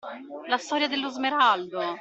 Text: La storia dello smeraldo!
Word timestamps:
La 0.47 0.57
storia 0.57 0.87
dello 0.87 1.09
smeraldo! 1.09 1.79